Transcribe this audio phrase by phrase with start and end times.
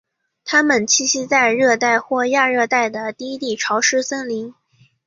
[0.43, 4.51] 它们栖息在热带或亚热带的低地潮湿森林。